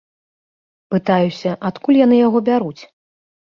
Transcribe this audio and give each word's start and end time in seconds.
Пытаюся, 0.95 1.49
адкуль 1.71 2.01
яны 2.05 2.15
яго 2.27 2.43
бяруць? 2.51 2.81